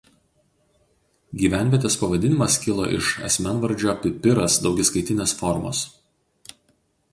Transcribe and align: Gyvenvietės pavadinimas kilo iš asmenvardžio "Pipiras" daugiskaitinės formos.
Gyvenvietės 1.41 1.97
pavadinimas 2.05 2.57
kilo 2.65 2.89
iš 3.01 3.11
asmenvardžio 3.29 3.95
"Pipiras" 4.07 4.59
daugiskaitinės 4.67 5.37
formos. 5.45 5.85